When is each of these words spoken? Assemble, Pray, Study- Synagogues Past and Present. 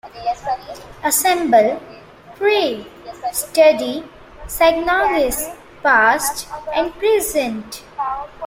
Assemble, 1.03 1.79
Pray, 2.33 2.83
Study- 3.33 4.03
Synagogues 4.47 5.47
Past 5.83 6.47
and 6.73 6.91
Present. 6.95 7.83